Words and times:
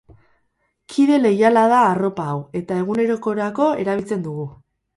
Kide 0.93 1.19
leiala 1.25 1.67
da 1.73 1.81
arropa 1.91 2.27
hau 2.33 2.39
eta 2.63 2.81
egunerokorako 2.85 3.69
erabiltzen 3.87 4.29
dugu. 4.29 4.51